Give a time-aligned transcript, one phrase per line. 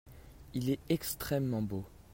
[0.55, 1.85] Il est extrêmement beau.